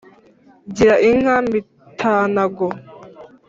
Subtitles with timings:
[0.75, 2.67] gira inka mitanago